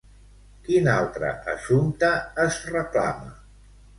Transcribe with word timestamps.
Quin 0.67 0.87
altre 0.93 1.29
assumpte 1.51 2.11
es 2.47 2.57
reclama? 2.73 3.31